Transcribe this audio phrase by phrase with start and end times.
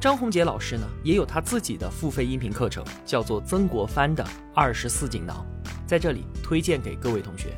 [0.00, 5.46] 张宏杰老师呢，也有他自己的付费音频课程，叫做《曾国藩的二十四锦囊》，
[5.86, 7.54] 在这里推荐给各位同学。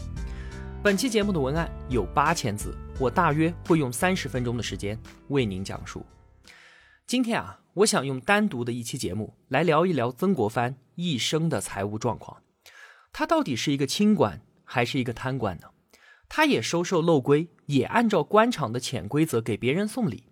[0.82, 6.04] 本期节目的文案有八千字，我大约会用三十分钟的时间为您讲述。
[7.06, 12.42] 今天啊，我想用单独的一期节目来聊一聊曾国藩一生的财务状况。
[13.12, 15.68] 他到底是一个清官还是一个贪官呢？
[16.28, 20.24] 他也收受漏规，也按照官场的潜规则给别人送礼，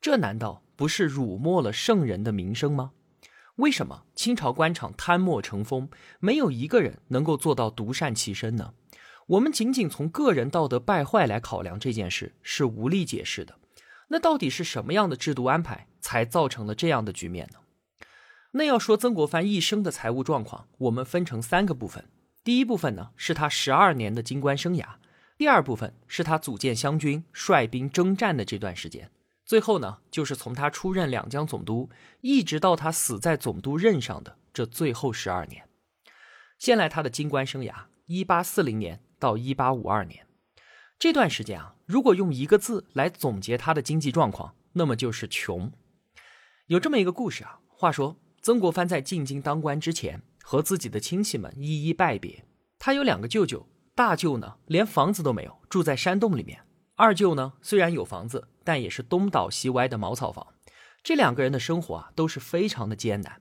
[0.00, 0.62] 这难道？
[0.76, 2.92] 不是辱没了圣人的名声吗？
[3.56, 5.88] 为什么清朝官场贪墨成风，
[6.20, 8.74] 没有一个人能够做到独善其身呢？
[9.28, 13.56] 我们仅仅从个人道德败坏来考量这件事是无力解释的。
[14.08, 17.58] 那到底是什么样的制度安排才造成了这样的局面呢？
[18.52, 22.04] 那要说曾国藩一生的财务状况，我们分成三个部分。
[22.44, 24.84] 第一部分呢，是他十二年的京官生涯；
[25.36, 29.10] 第二部分是他组建湘军、率兵征战的这段时间。
[29.46, 31.88] 最后呢，就是从他出任两江总督，
[32.20, 35.68] 一直到他死在总督任上的这最后十二年。
[36.58, 40.26] 先来他的京官生涯，一八四零年到一八五二年
[40.98, 45.70] 这段时间啊，如果用一个字来总结他的经济状况，那么就是穷。
[46.66, 52.44] 有这么一个故事啊，话说曾国藩在进京当官之前，和自己的亲戚们一一拜别。
[52.80, 56.58] 他有两个舅舅，大舅呢连房子都没有，住在山洞里面；
[56.96, 58.48] 二舅呢虽然有房子。
[58.66, 60.48] 但也是东倒西歪的茅草房，
[61.00, 63.40] 这两个人的生活啊都是非常的艰难。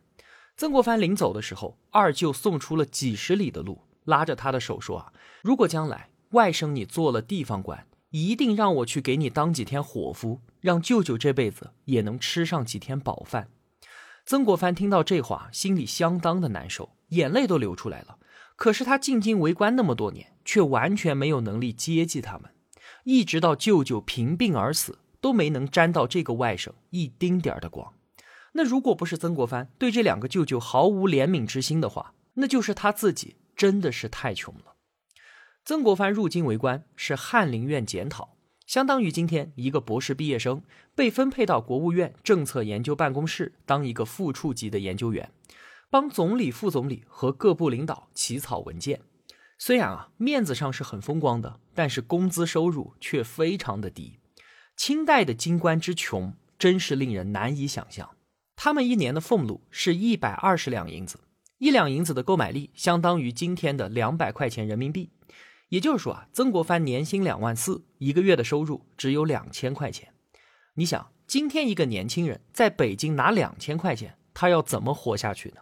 [0.56, 5.12] 曾国藩临走的时候，二舅送出了几十里的路，拉着他的手说啊
[5.42, 13.50] ：“如果将来外甥你做了地方官，一定让我去给你当几天伙夫，让舅舅这辈子也能吃上几天饱饭。”
[14.28, 18.20] 曾国藩听到这话，心里相当的难受，眼泪都流出来了。
[18.56, 22.52] 可是他进京为官那么多年，却完全没有能力接济他们，
[23.06, 25.00] 一直到舅舅贫病而死。
[25.22, 27.92] 都没能沾到这个外甥一丁点儿的光。
[28.52, 34.76] 那如果不是曾国藩对这两个舅舅毫无怜悯之心的话，那就是他自己真的是太穷了。
[35.64, 40.62] 曾国藩入京为官是翰林院检讨，相当于今天一个博士毕业生
[40.94, 45.32] 被分配到国务院政策研究办公室当一个副处级的研究员，
[45.90, 49.02] 帮总理、副总理和各部领导起草文件。
[49.58, 54.20] 虽然啊面子上是很风光的，但是工资收入却非常的低。
[54.76, 58.12] 清代的京官之穷，真是令人难以想象。
[58.58, 61.20] 他们一年的俸禄是一百二十两银子，
[61.58, 65.10] 一两银子的购买力相当于今天的两百块钱人民币。
[65.70, 70.14] 也就是说啊，曾国藩年薪两万四，一个月的收入只有两千块钱。
[70.76, 75.62] 你想，今天一个年轻人在北京拿两千块钱，他要怎么活下去呢？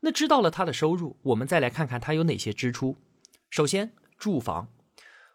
[0.00, 2.96] 那知道了他的收入，我们再来看看他有哪些支出。
[3.50, 4.68] 首先，住房。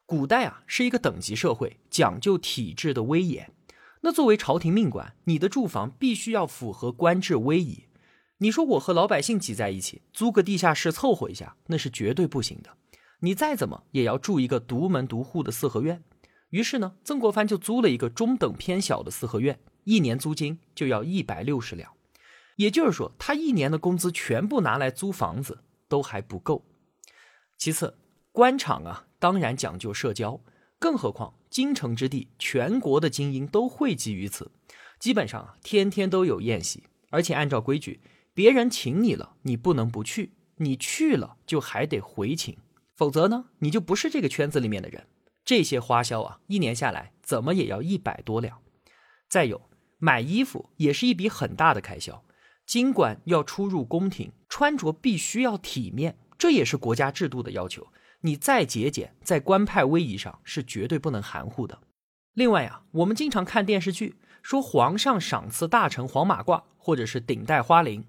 [0.06, 3.52] 古代啊是一个等级社会，讲究体制的威严。
[4.02, 7.86] 那作为朝廷命官，你的住房必须要符合官制威仪。
[8.40, 12.78] 你说我和老百姓挤在一起，租个地下室凑合一下，那是绝对不行的。
[13.22, 16.04] 你再怎么也要住一个独门独户的四合院。
[16.50, 21.92] 于是呢，曾国藩就租了一个中等偏小的四合院，一年租金就要一百六十两。
[22.58, 26.64] 也就是说，他一年的工资全部拿来租房子都还不够。
[27.58, 27.96] 其次，
[28.34, 29.08] 官场啊。
[29.18, 30.42] 当然讲究社交，
[30.78, 34.52] 更何况京城之地，全国的精英都汇集于此，
[35.00, 38.02] 基本上啊天天都有宴席，而且按照规矩，
[38.34, 42.58] 别人请你了，你不能不去，你去了就还得回请，
[42.94, 45.08] 否则呢，你就不是这个圈子里面的人。
[45.46, 48.60] 这些花销啊，一年下来怎么也要一百多两。
[49.30, 52.26] 再有买衣服也是一笔很大的开销，
[52.66, 57.88] 尽管要出入宫廷，穿着必须要体面，这也是国家制度的要求。
[58.26, 61.80] 你再节俭，在官派威仪上是绝对不能含糊的。
[62.34, 68.06] 另外啊，我们经常看电视剧，说皇上赏赐大臣黄马褂或者是顶戴花翎，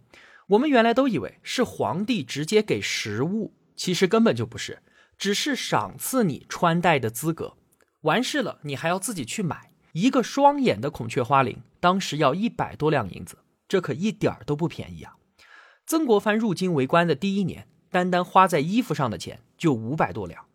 [0.46, 4.82] 我们原来都以为是皇帝直接给实物，其实根本就不是，
[5.18, 7.56] 只是赏赐你穿戴的资格。
[8.02, 15.16] 完事了，你还要自己去买一个双眼的孔雀花翎，当时要一百多两银子，这可一点都不便宜啊！
[15.84, 17.66] 曾国藩入京为官的第一年。
[17.94, 20.46] 单单花在衣服上的钱就五百多两，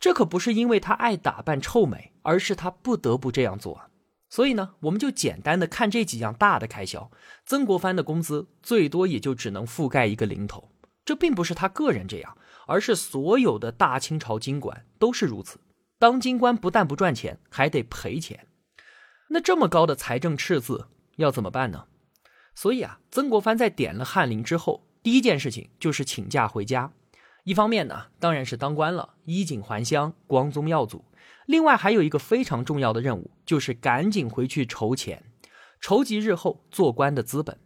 [0.00, 3.82] 这可不是因为他爱打扮臭美，而是他不得不这样做。
[4.28, 7.12] 所以呢，我们就简单的看这几样大的开销，
[7.46, 10.72] 曾国藩的工资最多也就只能覆盖一个零头。
[11.04, 15.60] 这并不是他个人这样，而是所有的大清朝京官都是如此。
[16.00, 18.48] 当京官不但不赚钱，还得赔钱。
[19.28, 21.84] 那这么高的财政赤字要怎么办呢？
[22.54, 26.92] 所以啊，曾国藩在点了翰林之后，第一件事情就是请假回家。
[27.44, 31.04] 一方面呢，当然是当官了，衣锦还乡，光宗耀祖。
[31.46, 35.24] 另外还有一个非常重要的任务，就是赶紧回去筹钱，
[35.80, 37.58] 筹集日后做官的资本。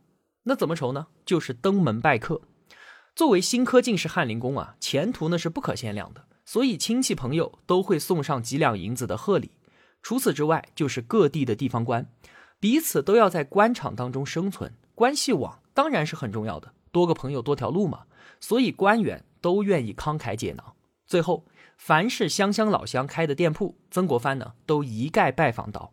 [0.44, 1.08] 那怎么筹呢？
[1.26, 2.42] 就是登门拜客。
[3.16, 9.52] 作为新科进士翰林公啊，前途呢是不可限量的，所以亲戚朋友都会送上几两银子的贺礼。
[10.02, 12.06] 除此之外，就是各地的地方官，
[12.60, 18.05] 彼此都要在官场当中生存，关系网当然是很重要的，多个朋友多条路嘛。
[18.41, 20.75] 所以官员都愿意慷慨解囊。
[21.06, 21.44] 最后，
[21.76, 25.93] 凡是湘乡老乡开的店铺，曾国藩呢都一概拜访到。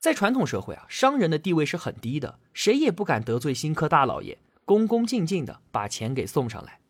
[0.00, 6.80] 在传统社会啊，商人的地位是很低的，谁也不敢得罪新科大老爷，恭恭敬敬的把钱给送上来，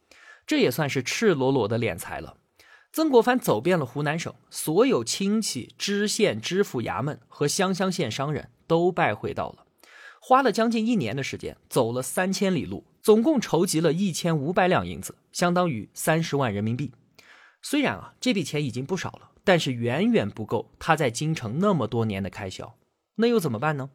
[0.46, 2.36] 这也算是赤裸裸的敛财了。
[2.92, 9.66] 曾国藩走遍了湖南省，所有亲戚、知县、知府衙门和湘乡县商人都拜会到了，
[10.20, 16.90] 花了将近一年的时间，走了三千里路，总共筹集了一千五百两银子，相当于三十万人民币。
[17.62, 22.74] 虽然啊，这笔钱已经不少了，但是远远不够他在京城那么多年的开销。
[23.14, 23.90] 那又怎么办呢？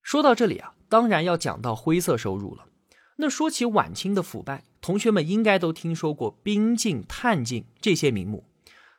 [0.00, 2.66] 说到这里啊，当然要讲到灰色收入了。
[3.16, 8.44] 那说起晚清的腐败，同学们应该都听说过兵进、探进这些名目。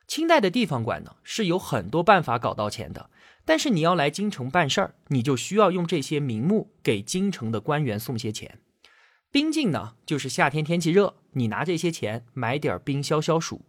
[0.06, 3.08] 清代的地方官呢，是有很多办法搞到钱的。
[3.46, 8.60] 但是你要来京城办事儿，你就需要用这些名目给京城的官员送些钱。
[9.30, 13.60] 冰进呢，就是夏天天气热，你拿这些钱买点冰消消暑；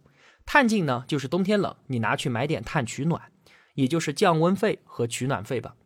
[0.46, 3.30] 探进呢，就是冬天冷，你拿去买点炭取暖，
[3.74, 5.76] 也就是降温费和取暖费吧。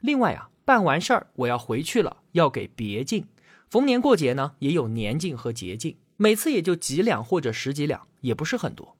[0.00, 3.28] 另外啊，办完事儿我要回去了，要给别进。
[3.68, 8.96] 逢年过节呢，也有年进和节进，每次也就几两或者十几两，也不是很多。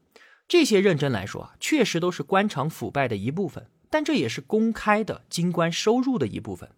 [0.47, 6.71] 这些认真来说啊，确实都是官场腐败的一部分，但这也是公开的京官收入的一部分。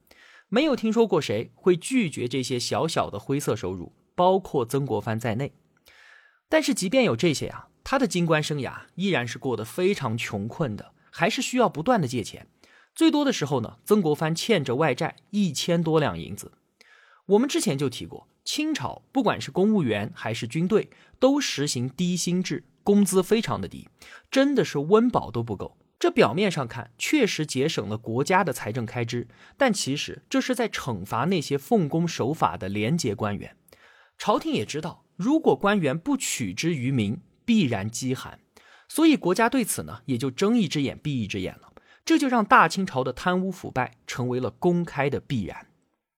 [0.55, 5.55] 没有听说过谁会拒绝这些小小的灰色收入，包括曾国藩在内。
[6.51, 12.47] 但是即便有这些啊，他的京官生涯依然是过得非常穷困的，还是需要不断的借钱。
[12.95, 16.53] 最多的时候呢，曾国藩欠着外债一千多两银子。
[17.25, 23.89] 我们之前就提过，清朝不管是公务员还是军队，都实行低薪制，工资非常的低，
[24.31, 25.79] 真的是温饱都不够。
[26.03, 33.57] 这表面上看确实节省了国家的财政开支，但其实这是在惩罚那些奉公守法的廉洁官员。
[34.19, 38.41] 朝廷也知道，如果官员不取之于民，必然饥寒，
[38.89, 41.73] 所以国家对此呢，也就睁一只眼闭一只眼了。
[42.05, 45.69] 这就让大清朝的贪污腐败成为了公开的必然。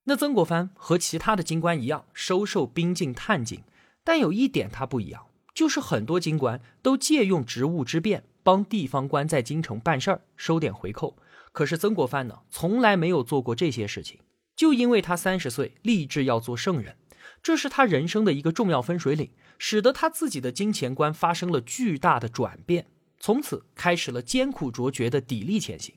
[0.04, 3.62] 那曾国藩和其他的京官一样，收受兵进、探进，
[4.02, 11.16] 但有一点他不一样，就是很多京官都借用职务之便，帮地方官在京城办事儿，收点回扣。
[11.50, 14.20] 可是曾国藩呢，从来没有做过这些事情，
[14.54, 16.96] 就因为他三十岁立志要做圣人，
[17.42, 22.86] 这是他人生的一个重要分水岭，使得他自己的金钱观发生了巨大的转变，
[23.18, 25.94] 从此开始了艰苦卓绝的砥砺前行。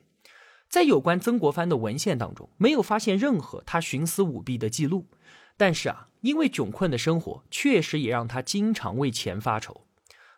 [0.70, 5.08] 在有关曾国藩的文献当中，没有发现任何他徇私舞弊的记录。
[5.56, 9.87] 但是啊，因为窘困的生活，确实也让他经常为钱发愁。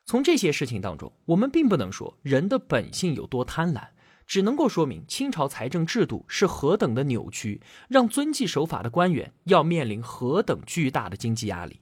[0.10, 3.90] 从这些事情当中，我们并不能说人的本性有多贪婪，
[4.26, 11.80] 只能够说明清朝财政制度是何等的扭曲，让遵纪守法的官员要面临何等巨大的经济压力。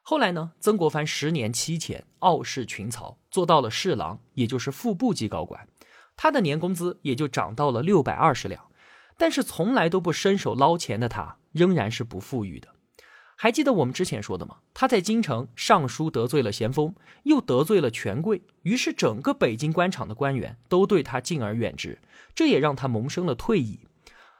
[0.00, 5.66] 后来呢，曾国藩十年期前傲视群曹，做到了侍郎，也就是副部级高管。
[6.16, 8.64] 他的年工资也就涨到了六百二十两，
[9.18, 12.68] 但是从来都不伸手捞钱的他，仍然是不富裕的。
[13.42, 14.56] 还记得我们之前说的吗？
[14.74, 21.98] 他在京城上书得罪了咸丰，又得罪了权贵，于是整个北京官场的官员都对他敬而远之，
[22.34, 23.80] 这也让他萌生了退意。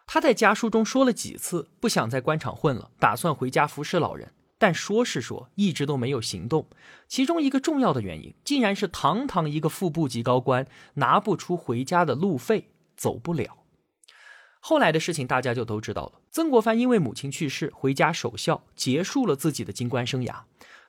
[0.07, 4.35] 他在家书中说了几次不想在官场混了，打算回家服侍老人。
[4.59, 6.69] 但说是说，一直都没有行动。
[7.09, 10.67] 其中一个重要的原因，竟然是堂堂一个副部级高官
[10.97, 13.60] 拿不出回家的路费，走不了。
[14.61, 16.21] 后来的事情大家就都知道了。
[16.31, 20.43] 曾国藩因为母亲去世，回家守孝，结束了自己的京官生涯。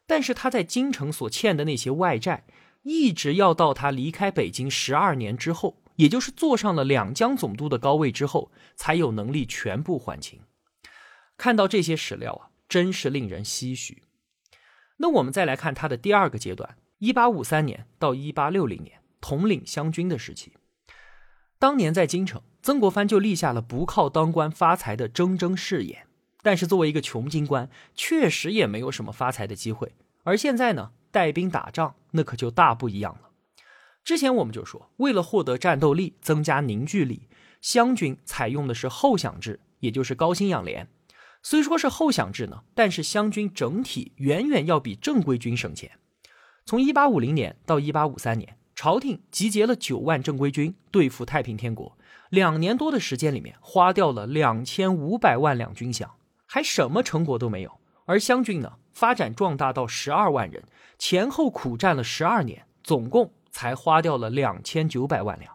[0.05, 2.45] 但是他在京城所欠的那些外债，
[2.83, 10.39] 一直要到他离开北京十二年之后，也就是坐上了两江总督的高位之后，才有能力全部还清。
[11.37, 12.51] 看到这些史料啊。
[12.71, 14.01] 真是令人唏嘘。
[14.95, 20.53] 那我们再来看他的第二个阶段，一八五三年到一八六零年，统领湘军的时期。
[21.61, 26.07] 当年在京城，曾国藩就立下了不靠当官发财的铮铮誓言。
[26.41, 29.93] 但是作为一个穷京官，确实也没有什么发财的机会。
[30.23, 33.29] 而现在呢，带兵打仗，那可就大不一样了。
[34.03, 37.27] 之前我们就说，为了获得战斗力、增加凝聚力，
[37.61, 40.87] 湘军采用的是后饷制，也就是高薪养廉。
[41.43, 45.91] 虽说是后饷制呢，但是湘军整体远远要比正规军省钱。
[46.65, 51.97] 从一八五零年到一八五三年，朝廷集结了九万正规军对付太平天国，
[52.29, 56.09] 两年多的时间里面花掉了两千五百万两军饷，
[56.47, 57.79] 还什么成果都没有。
[58.05, 60.63] 而湘军呢，发展壮大到十二万人，
[60.97, 65.53] 前后苦战了十二年，总共才花掉了两千九百万两。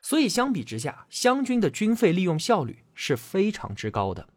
[0.00, 4.28] 所以相比之下，湘军的军费利用效率是非常之高的。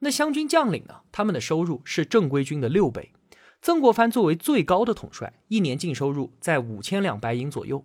[0.00, 1.00] 那湘军将领呢？
[1.12, 3.12] 他们的收入是正规军的六倍。
[3.62, 7.84] 曾国藩作为最高的统帅，一年净收入在五千两白银左右。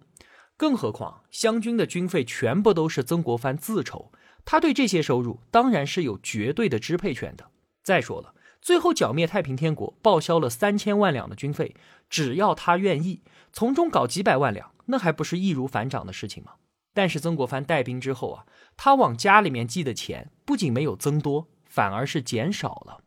[0.55, 4.11] 更何况湘军的军费全部都是曾国藩自筹，
[4.45, 7.45] 他对这些收入当然是有绝对的支配权的。
[7.83, 11.75] 再说了，最后剿灭太平天国，报销了三千万两的军费，
[12.09, 16.53] 只要他愿意从中搞几百万两，那还不是易如反掌的事情吗？
[16.93, 18.45] 但是曾国藩带兵之后啊，
[18.77, 21.47] 他往家里面寄的钱不仅没有增多。
[21.67, 23.01] 反而是减少了。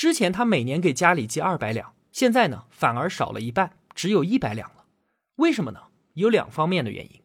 [0.00, 4.86] 之前他每年给家里寄二百两，现在呢反而少了一半，只有一百两了。
[5.36, 5.88] 为什么呢？
[6.14, 7.20] 有两方面的原因。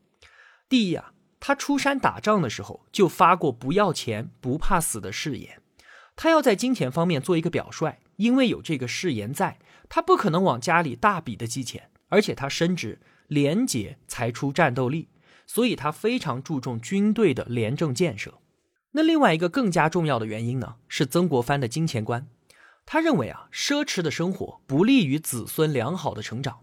[0.67, 5.62] 第一啊，他出山打仗的时候就发过不要钱不怕死的誓言，
[6.17, 15.08] 他要在金钱方面做一个表率，因为有这个誓言在，他不可能往家里大笔的寄钱，而且他深知廉洁才出战斗力，
[15.48, 18.34] 所以他非常注重军队的廉政建设。
[18.91, 22.27] 那另外一个更加重要的原因呢，是曾国藩的金钱观。
[22.86, 26.60] 他认为啊，奢侈的生活不利于子孙良好的成长。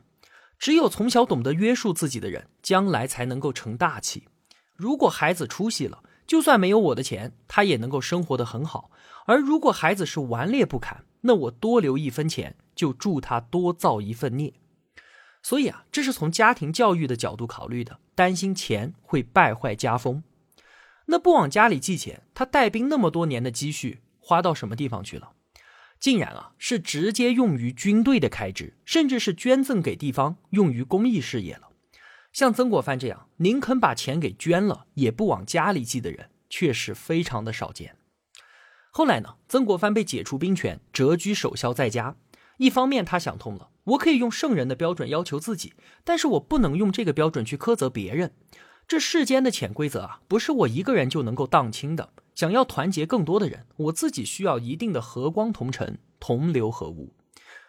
[0.59, 4.29] 只有从小懂得约束自己的人，将来才能够成大器。
[4.77, 8.91] 如果孩子出息了，就算没有我的钱，他也能够生活的很好。
[9.27, 14.55] 而如果孩子是顽劣不堪，那我多留一分钱，就助他多造一份孽。
[15.43, 20.23] 所以啊，这是从家庭教育的角度考虑的，担心钱会败坏家风。
[21.07, 25.33] 那不往家里寄钱，他带兵那么多年的积蓄花到什么地方去了？
[26.03, 31.69] 竟然啊，是直接用于军队的开支，甚至是捐赠给地方，用于公益事业了。
[32.33, 37.95] 像曾国藩这样宁肯把钱给捐了，也不往家里寄的人，确实非常的少见。
[38.91, 42.17] 后来呢，曾国藩被解除兵权，谪居守孝在家。
[42.57, 48.35] 一方面他想通了，我可以用圣人的标准要求自己，但是我不能用这个标准去苛责别人。
[48.89, 52.13] 这世间的潜规则啊，不是我一个人就能够荡清的。
[52.35, 57.13] 想要团结更多的人，我自己需要一定的和光同尘、同流合污。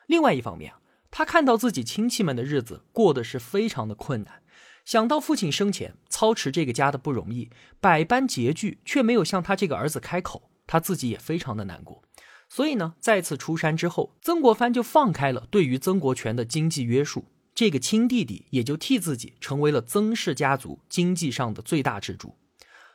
[0.08, 0.74] 另外一方面，
[1.12, 4.42] 他看到自己亲戚们的日子过得是非常的困难，
[4.84, 12.04] 想到父亲生前操持这个家的不容易，百般拮据，却没有向他这个儿子开口，他自己也非常的难过。
[12.50, 17.26] 所以呢，再次出山之后，曾国藩就放开了对于曾国荃的经济约束。
[17.56, 22.36] 这个亲弟弟也就替自己成为了曾氏家族经济上的最大支柱。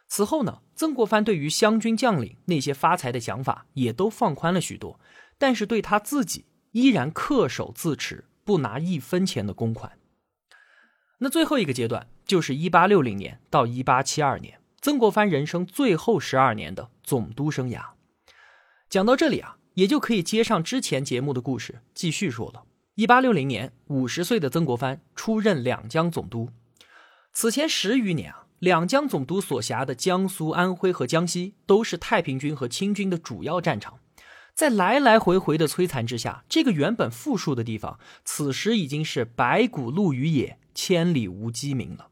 [0.09, 4.99] 此后呢，曾国藩对于湘军将领那些发财的想法也都放宽了许多，
[5.37, 9.99] 但是对他自己依然恪守自持，不拿一分钱的公款。
[11.19, 17.91] 那最后一个阶段就是一八六零年到一八七二年，曾国藩人生最后十二年的总督生涯。
[18.89, 22.65] 讲到这里啊，也就可以接上之前节目的故事，继续说了。
[22.95, 26.49] 一八六零年，五十岁的曾国藩出任两江总督。
[27.33, 34.01] 此前十余年啊，两江总督所辖的江苏、安徽和江西都是太平军和清军的主要战场。
[34.55, 42.09] 在来来回回的摧残之下，这个原本富庶的地方，此时已经是白骨露于野，千里无鸡鸣了。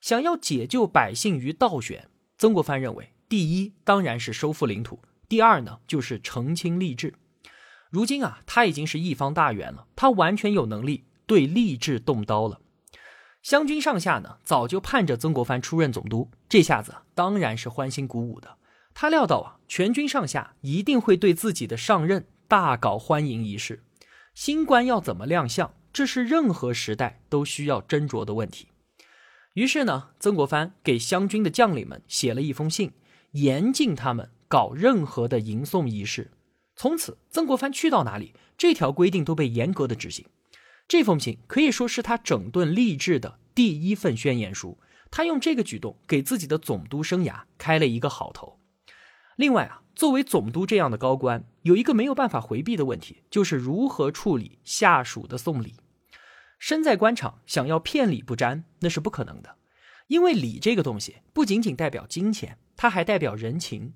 [0.00, 7.14] 想要解救百姓于倒悬，曾国藩认为，第一当然是收复领土，第二呢就是澄清吏治。
[7.90, 12.60] 如今啊，他已经是一方大员了，他完全有能力对吏治动刀了。
[13.42, 18.56] 湘军上下呢，早就盼着曾国藩出任总督，这下子当然是欢欣鼓舞的。
[18.94, 23.84] 他料到啊，全军上下一定会对自己的上任大搞欢迎仪式。
[24.34, 28.68] 新官要怎么亮相，这是任何时代都需要斟酌的问题。
[29.54, 32.92] 于是呢，曾国藩给湘军的将领们写了一封信，
[33.32, 36.32] 严禁他们搞任何的迎送仪式。
[36.76, 40.26] 从此，曾国藩去到哪里，这条规定都被严格的执行。
[40.88, 44.78] 这封信可以说是他整顿吏治的第一份宣言书。
[45.10, 48.58] 他用这个举动给自己的总督生涯开了一个好头。
[49.36, 55.76] 另外啊，作为总督这样的高官，有一个没有办法回避的问题，就是如何处理下属的送礼。
[56.58, 59.56] 身在官场，想要骗礼不沾，那是不可能的。
[60.08, 63.94] 因为礼这个东西不仅仅代表金钱，它还代表人情。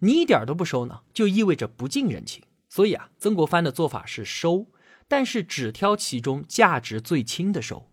[0.00, 2.44] 你一点都不收呢，就意味着不近人情。
[2.68, 4.66] 所以啊，曾国藩的做法是收，
[5.12, 7.86] 但是只挑其中价值最轻的收。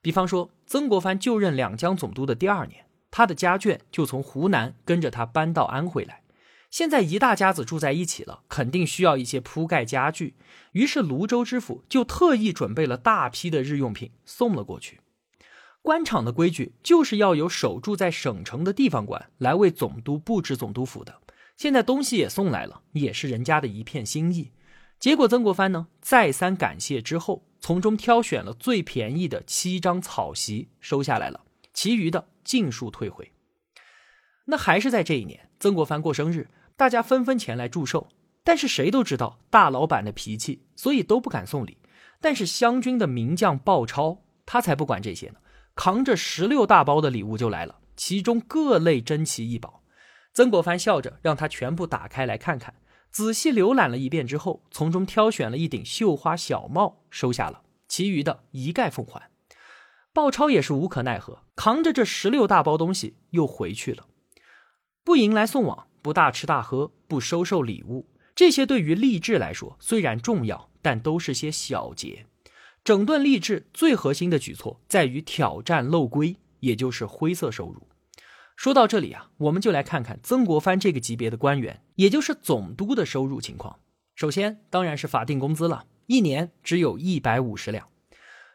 [0.00, 6.22] 比方说，曾国藩就任两江总督的第二年，他的家眷就从湖南跟着他搬到安徽来。
[6.70, 10.36] 现在一大家子住在一起了，肯定需要一些铺盖家具。
[10.72, 15.00] 于是泸州知府就特意准备了大批的日用品送了过去。
[15.82, 21.20] 官场的规矩就是要有守住在省城的地方官来为总督布置总督府的。
[21.58, 24.52] 现在东西也送来了，也是人家的一片心意。
[24.98, 33.32] 结果曾国藩呢再三感谢之后，从中挑选了最便宜的七张草席收下来了，其余的尽数退回。
[34.46, 36.48] 那还是在这一年，曾国藩过生日。
[36.76, 38.08] 大家纷纷前来祝寿，
[38.44, 41.78] 但是谁都知道大老板的脾气，所以都不敢送礼。
[42.20, 45.40] 但是湘军的名将鲍超，他才不管这些呢，
[45.74, 49.82] 扛着十六大包的礼物就来了，其中各类珍奇异宝。
[50.32, 52.72] 曾国藩笑着让他全部打开来看看，
[53.10, 59.30] 仔细浏览了一遍之后，从中挑选了一顶绣花小帽收下了，其余的一概奉还。
[60.12, 64.06] 鲍超也是无可奈何，扛着这十六大包东西又回去了，
[65.04, 65.86] 不迎来送往。
[66.00, 72.24] 不大吃大喝，不收受礼物，这些对于励志来说虽然重要，但都是些小节。
[72.84, 77.88] 整顿励志最核心的举措在于挑战漏规，也就是灰色收入。
[78.58, 83.78] 说到这里啊，我们就来看看曾国藩这个级别的官员，也就是总督的收入情况。
[84.16, 87.86] 首先当然是法定工资了，一年只有一百五十两，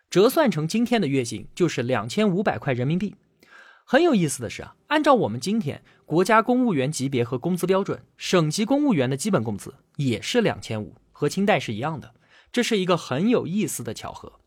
[0.09, 3.15] 折算成今天的月薪就是两千五百块人民币。
[3.85, 12.13] 很有意思的是啊，按照我们今天国家公务员级别和工资标准，省级公务员的基本工资也是两千五，和清代是一样的。
[12.51, 14.41] 这是一个很有意思的巧合。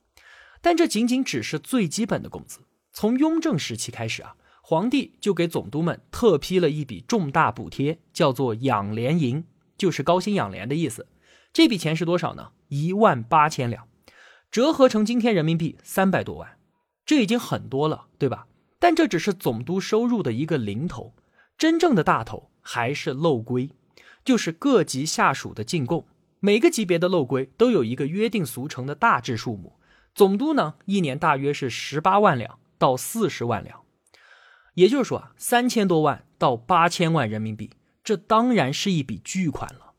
[0.61, 2.59] 但这仅仅只是最基本的工资。
[2.93, 4.37] 从雍正时期开始啊，
[4.69, 9.45] 皇帝就给总督们特批了一笔重大补贴，叫做养廉银，
[9.79, 11.07] 就是高薪养廉的意思。
[11.53, 12.51] 这笔钱是多少呢？
[12.67, 13.87] 一万八千两，
[14.51, 16.59] 折合成今天人民币三百多万，
[17.05, 18.49] 这已经很多了，对吧？
[18.81, 21.15] 但这只是总督收入的一个零头，
[21.57, 23.71] 真正的大头还是漏规，
[24.25, 26.05] 就是各级下属的进贡。
[26.41, 29.75] 每个级别的漏规都有一个约定俗成的大致数目。
[30.13, 33.81] 总督呢，一年大约是十八万两到四十万两，
[34.77, 37.71] 也就是说啊，三千多万到八千万人民币，
[38.05, 39.95] 这当然是一笔巨款了。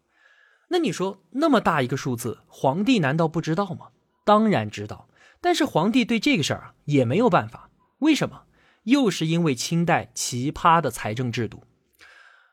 [0.70, 3.88] 那你说那么大一个数字，皇帝难道不知道吗？
[4.24, 5.10] 当然知道，
[5.42, 7.70] 但是皇帝对这个事儿啊也没有办法。
[8.00, 8.44] 为什么？
[8.84, 11.64] 又是因为清代奇葩的财政制度。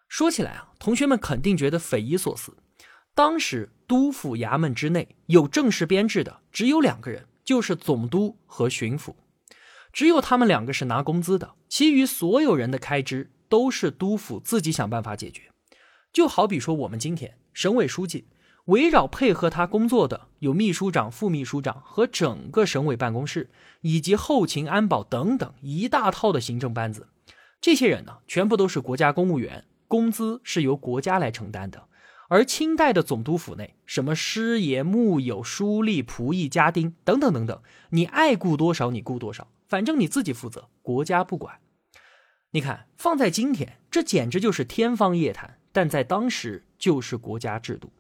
[0.09, 2.57] 说起来啊，同学们肯定觉得匪夷所思。
[3.15, 9.15] 当时督府衙门之内有正式编制的只有两个人，就是总督和巡抚，
[9.95, 15.43] 只有他们两个是拿工资的，其余所有人的开支都是督府自己想办法解决。
[16.13, 18.27] 就好比说我们今天省委书记。
[18.67, 23.51] 围绕配合他工作的有秘书长、副秘书长和整个省委办公室，
[23.83, 27.09] 以及后勤、安保等等一大套的行政班子。
[27.61, 31.85] 这些人呢，全部都是国家公务员，工资是由国家来承担的。
[32.29, 41.59] 而清代的总督府内，什么师爷、幕友、书吏、仆役、家丁等等等等，你爱雇多少你雇多少，反正你自己负责，国家不管。
[42.53, 47.93] 你看，放在今天，这简直就是天方夜谭；但在当时，就是国家制度。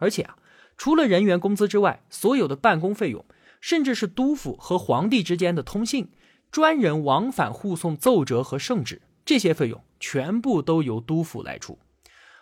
[0.00, 0.36] 而且啊，
[0.76, 3.24] 除了人员工资之外，所有的办公费用，
[3.60, 6.10] 甚至是督府和皇帝之间的通信、
[6.50, 11.78] 专人往返护送奏折和圣旨，这些费用全部都由督府来出。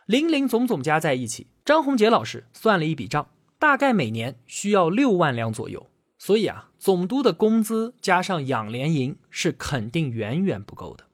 [0.07, 5.87] 零零总总加在一起，张宏杰老师算了一笔账，大概每年需要六万两左右。
[6.19, 11.07] 所以啊，总督的工资加上养廉银是肯定远远不够的。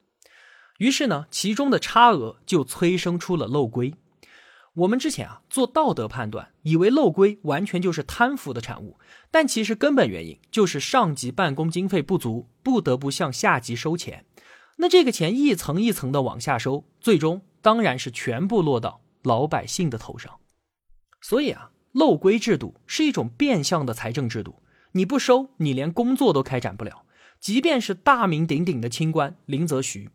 [0.78, 3.94] 于是呢，其中的差额就催生出了漏规。
[4.74, 8.98] 我们之前啊做道德判断，以为漏规完全就是贪腐的产物，
[9.30, 14.24] 但其实根本原因就是上级办公经费不足，不得不向下级收钱。
[14.78, 20.40] 那这个钱一层一层的往下收，最终当然是全部落到老百姓的头上。
[21.20, 24.60] 所以啊，漏规制度是一种变相的财政制度，
[24.96, 27.04] 你不收，你连工作都开展不了。
[27.40, 30.09] 即便是大名鼎鼎的清官林则徐，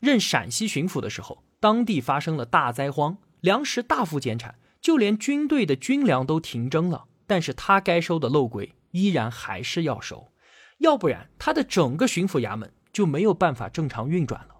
[0.00, 3.16] 任陕西巡抚的时候，当地发生了大灾荒。
[3.40, 10.32] 粮食大幅减产，就连军队的军粮都停征了，但是他该收的漏规依然还是要收，
[10.78, 14.56] 要不然他的整个巡抚衙门就没有办法正常运转了。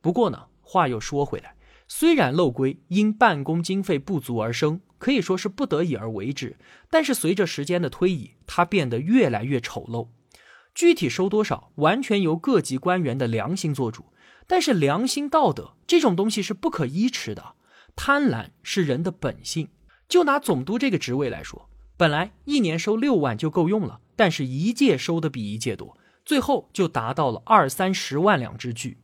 [0.00, 1.54] 不过呢，话又说回来，
[1.86, 6.56] 虽然漏规因办公经费不足而生，可以说是不得已而为之，
[6.88, 10.06] 但是随着时间的推移，它变得越来越丑陋。
[10.76, 14.04] 具体收多少，完全由各级官员的良心做主。
[14.46, 17.56] 但是良心道德这种东西是不可依持的，
[17.96, 19.70] 贪婪是人的本性。
[20.08, 28.98] 就拿总督这个职位来说，本来一年收六万就够用了，但是一届收的比一届多，最后就达到了二三十万两之巨。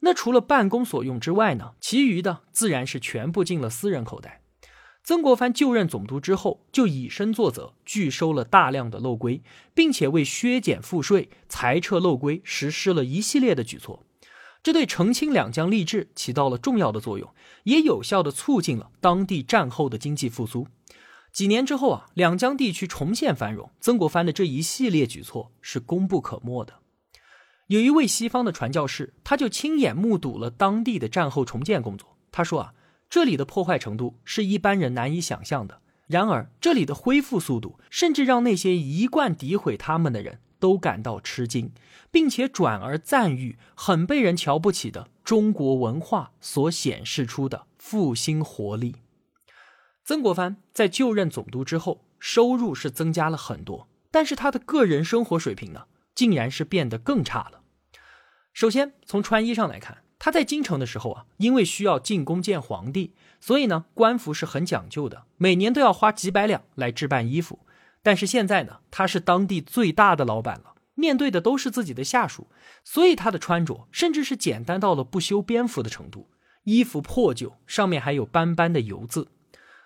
[0.00, 4.40] 那除了办公所用之外呢，其余的自然是全部进了私人口袋。
[5.06, 9.40] 曾国藩就任总督之后，就以身作则，拒收了大量的漏规，
[9.72, 14.04] 并且为削减赋税、裁撤漏规实施了一系列的举措。
[14.64, 20.66] 这对澄清两江吏治起到了重要的作用，也有效的促进了当地战后的经济复苏。
[21.32, 23.70] 几年之后啊，两江地区重现繁荣。
[23.80, 26.80] 曾国藩的这一系列举措是功不可没的。
[27.68, 32.16] 有一位西方的传教士，他就亲眼目睹了当地的战后重建工作。
[32.32, 32.72] 他说啊。
[33.08, 35.80] 这里的破坏程度是一般人难以想象的。
[36.06, 41.72] 然而，这里的恢复速度甚至让那些一贯诋毁他们的人都感到吃惊，
[42.12, 48.96] 并且转而赞誉很被人瞧不起的中国文化所显示出的复兴活力。
[50.04, 57.62] 曾国藩在就任总督之后，收入是增加了很多，但是他的个人生活水平呢，竟然是变得更差了。
[58.52, 60.04] 首先，从穿衣上来看。
[60.26, 67.60] 他在京城的时候啊，因为需要进宫见皇帝，所以呢，官服是很讲究的，每年都要花几百两来置办衣服。
[68.02, 72.48] 但是现在呢，他是当地最大的老板了，面对的都是自己的下属，
[72.82, 76.28] 所以他的穿着甚至是简单到了不修边幅的程度，
[76.64, 79.28] 衣服破旧，上面还有斑斑的油渍。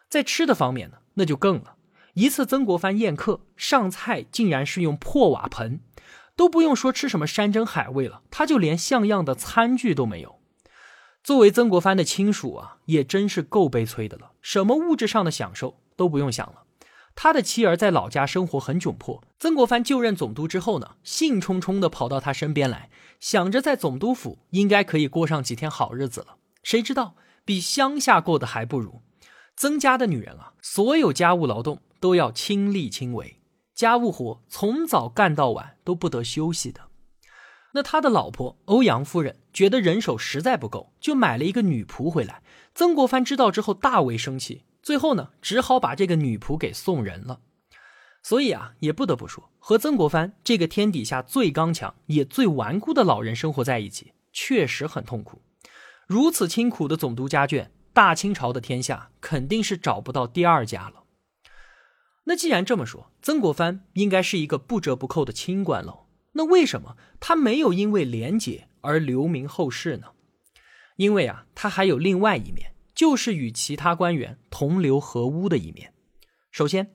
[0.09, 1.74] 在吃的方面呢，那就更了，
[2.14, 5.81] 一次曾国藩宴客上菜，竟然是用破瓦盆。
[6.40, 10.40] 都不用说吃什么山珍海味了，他就连像样的餐具都没有。
[11.22, 14.31] 作为曾国藩的亲属啊，也真是够悲催的了。
[14.40, 16.62] 什么物质上的享受都不用想了。
[17.14, 22.88] 他的妻儿在老家生活很窘迫，曾国藩就任总督之后呢，兴冲冲地跑到他身边来，
[23.20, 26.37] 想着在总督府应该可以过上几天好日子了。
[26.62, 29.03] 谁知道比乡下过得还不如。
[29.55, 33.37] 曾家的女人啊，所有家务劳动都要亲力亲为。
[33.74, 36.83] 家务活从早干到晚都不得休息的，
[37.72, 42.44] 那他的老婆欧阳夫人觉得人手实在不够，就买了一个女仆回来。
[42.76, 47.40] 曾国藩知道之后大为生气，最后呢只好把这个女仆给送人了。
[48.22, 55.42] 所以啊，也不得不说，和曾国藩这个天底下最刚强也最顽固的老人生活在一起，确实很痛苦。
[56.07, 61.00] 如此清苦的总督家眷，大清朝的天下肯定是找不到第二家了。
[62.31, 66.07] 那既然这么说，曾国藩应该是一个不折不扣的清官喽。
[66.35, 70.12] 那为什么他没有因为廉洁而留名后世呢？
[70.95, 75.93] 因为啊，他还有另外一面，就是与其他官员同流合污的一面。
[76.53, 76.93] 首先，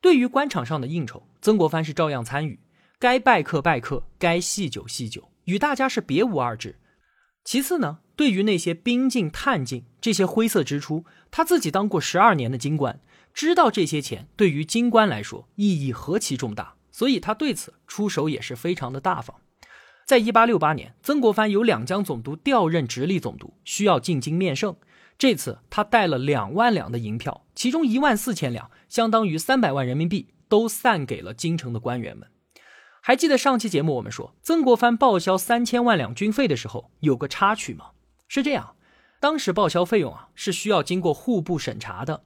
[0.00, 2.58] 对于官场上的应酬，曾国藩是照样参与，
[2.98, 6.80] 该拜客拜客，该细酒细酒，与大家是别无二致。
[7.44, 13.00] 其次呢，对于那些兵进探进这些灰色支出，他自己当过十二年的京官。
[13.32, 19.36] 知道这些钱对于京官来说意义何其重大，所以他对此出手也是非常的大方。
[20.04, 24.76] 在一八六八年，曾国藩由两江总督调任直隶总督，需要进京面圣。
[25.16, 32.28] 这次他带了两万两的银票，其中一万四千两，相当于三百万人民币，都散给了京城的官员们。
[33.00, 37.90] 还记得上期节目我们说曾国藩报销三千万两军费的时候有个插曲吗？
[38.28, 38.74] 是这样，
[39.20, 42.24] 当时报销费用啊是需要经过户部审查的。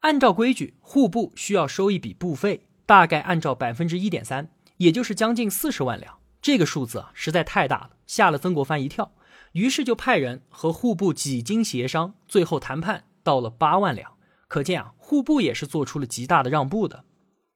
[0.00, 6.18] 按照规矩，户部需要收一笔部费，大概按照百分之一点三，也就是将近四十万两。
[6.40, 9.12] 这个数字啊，实在太大了，吓了曾国藩一跳。
[9.52, 14.12] 于是就派人和户部几经协商，最后谈判到了八万两。
[14.46, 17.04] 可见啊，户部也是做出了极大的让步的。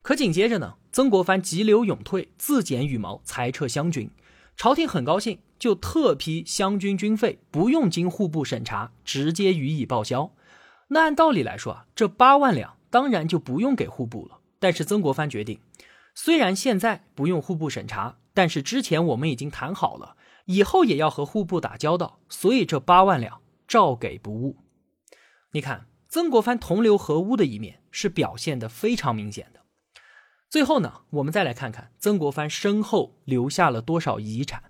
[0.02, 4.10] 可紧接着呢，曾国藩急流勇退，自剪羽毛，裁撤湘军。
[4.56, 10.32] 朝廷很高兴，就特批湘军军费不用经户部审查，直接予以报销。
[10.92, 14.40] 那按道理来说啊，这八万两当然就不用给户部了。
[14.58, 15.60] 但是曾国藩决定，
[16.14, 24.56] 虽然现在不用户部审查，但是之前我们已经谈好了，以后也要和户部打交道，所以这八万两照给不误。
[25.52, 29.60] 你看，曾国藩同流合污的一面是表现的非常明显的。
[30.48, 34.69] 最后呢，我们再来看看曾国藩身后留下了多少遗产。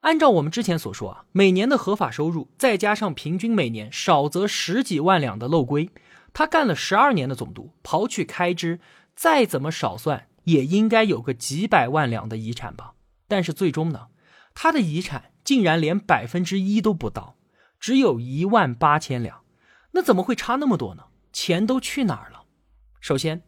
[0.00, 5.90] 按照我们之前所说啊，每年的合法收入，再加上平均每年少则十几万两的漏规，
[6.32, 8.80] 他干了十二年的总督，刨去开支，
[9.14, 12.94] 再怎么少算，也应该有个几百万两的遗产吧。
[13.28, 14.06] 但是最终呢，
[14.54, 17.36] 他的遗产竟然连百分之一都不到，
[17.78, 19.42] 只有一万八千两。
[19.92, 21.04] 那怎么会差那么多呢？
[21.32, 22.44] 钱都去哪儿了？
[23.00, 23.42] 首先，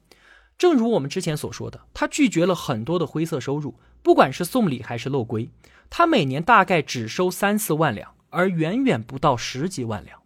[0.62, 3.80] 正如我们之前所说的，他拒绝了很多的灰色收入。
[4.00, 5.50] 不管是送礼还是漏规，
[5.90, 10.20] 他每年大概只收三四万两，而远远不到十几万两。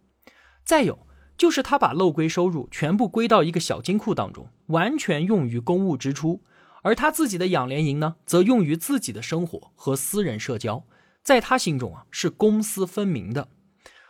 [0.63, 1.07] 再有
[1.39, 6.43] 就是他把漏规收入全部归到一个小金库当中，完全用于公务支出，
[6.83, 10.85] 而他自己的养廉银呢，则用于自己的生活和私人社交，
[11.23, 13.47] 在他心中啊是公私分明的。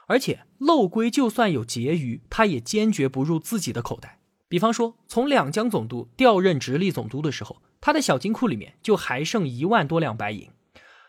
[0.08, 4.17] 而且漏规就算有结余，他也坚决不入自己的口袋。
[4.50, 10.50] 比方说，从两江总督调任直隶总督的时候，他的小金库里面就还剩一万多两白银。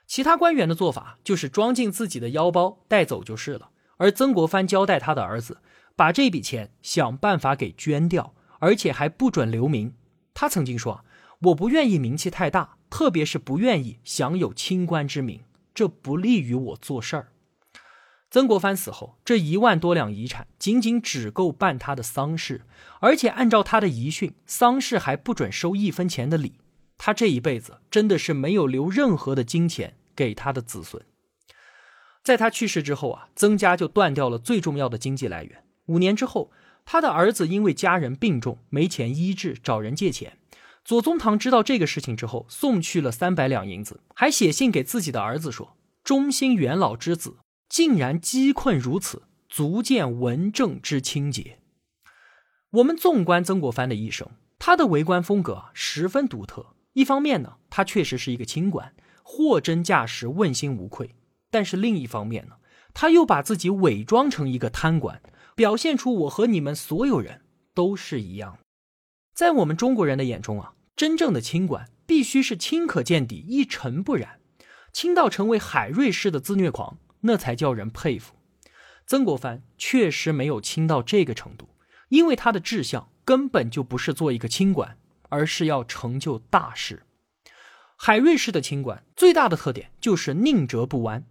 [0.06, 3.70] 其他官员的做法就是装进自己的腰包带走就是了。
[3.98, 5.58] 而曾国藩交代他的儿子，
[5.94, 9.94] 把这笔钱想办法给捐掉，而且还不准留名。
[10.34, 11.04] 他曾经说
[11.42, 15.42] ：“我不愿意名气太大，特别是不愿意享有清官之名，
[15.74, 17.32] 这不利于我做事儿。”
[18.30, 22.62] 曾国藩死后，这一万多两遗产仅仅只够办他的丧事，
[23.00, 26.54] 而且按照他的遗训，丧事还不准收一分钱的礼。
[26.98, 31.02] 他这一辈子真的是没有留任何的金钱给他的子孙。
[32.22, 35.64] 在他去世之后啊，曾家就断掉了最重要的经济来源。
[35.86, 36.50] 五年之后，
[36.84, 40.36] 他的儿子因为家人病重没钱医治，找人借钱。
[40.84, 47.36] 左宗棠知道这个事情之后，送去了三百两银子，还写信给自己的儿子说：“忠心元老之子。”
[47.68, 51.58] 竟然饥困如此，足见文正之清洁。
[52.70, 54.28] 我们纵观曾国藩的一生，
[54.58, 56.74] 他的为官风格十分独特。
[56.94, 61.08] 一方面呢，他确实是一个清官，货真价实，问心无愧；
[61.50, 62.56] 但是另一方面呢，
[62.92, 65.22] 他又把自己伪装成一个贪官，
[65.54, 68.58] 表现出我和你们所有人都是一样。
[69.34, 74.40] 在我们中国人的眼中啊，真正的清官必须是清可见底，一尘不染，
[74.92, 76.98] 清到成为海瑞式的自虐狂。
[77.20, 78.34] 那才叫人佩服。
[79.06, 81.68] 曾国藩确实没有清到这个程度，
[82.10, 84.98] 因为他的志向根本就不是做一个清官，
[85.30, 87.04] 而是要成就大事。
[87.96, 91.24] 海瑞式的清官最大的特点就是宁折不弯，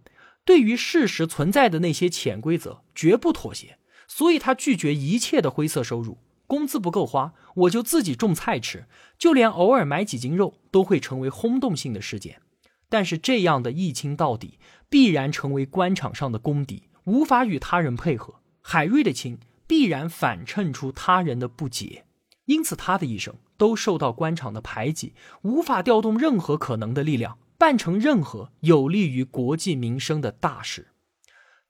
[0.44, 6.18] 对于事实存在的那些潜规则绝不妥协，所以他拒绝一切的灰色收入。
[6.46, 8.86] 工资不够花，我就自己种菜吃，
[9.18, 12.40] 就连偶尔买几斤肉都会成为轰动性的事件。
[12.88, 18.36] 但是这样的一清到底，必然成为官场上的公敌，无法与他人配合。
[18.60, 22.04] 海瑞的清必然反衬出他人的不解，
[22.46, 30.88] 因此他的一生都受到官场的排挤，无法调动任何可能的力量，办成任何有利于国计民生的大事。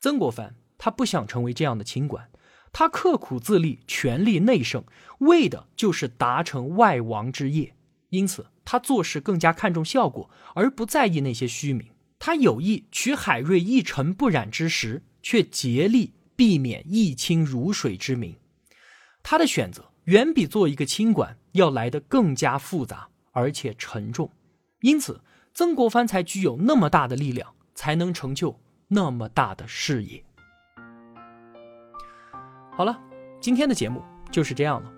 [0.01, 2.31] 曾国藩他不想成为这样的清官，
[2.73, 4.85] 他刻苦自立，权力内盛，
[5.19, 7.75] 为的就是达成外王之业。
[8.11, 11.89] 因此，他做事更加看重效果，而不在意那些虚名。
[12.19, 18.37] 他有意取海瑞一尘不染之实，却竭力避免一清如水之名。
[19.23, 24.31] 他的选择远比做一个清官要来得更加复杂而且沉重。
[24.81, 25.21] 因此，
[25.53, 30.25] 曾国藩才具有那么大的力量，才能成就那么大的事业。
[32.73, 32.99] 好了，
[33.41, 34.98] 今天的节目就是这样了。